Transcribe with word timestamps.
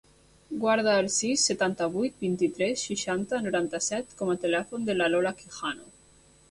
Guarda 0.61 0.95
el 1.01 1.09
sis, 1.15 1.43
setanta-vuit, 1.49 2.15
vint-i-tres, 2.25 2.87
seixanta, 2.89 3.43
noranta-set 3.49 4.19
com 4.23 4.35
a 4.35 4.39
telèfon 4.47 4.91
de 4.91 4.99
la 5.01 5.13
Lola 5.17 5.37
Quijano. 5.43 5.91